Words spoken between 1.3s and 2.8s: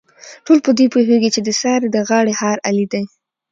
چې د سارې د غاړې هار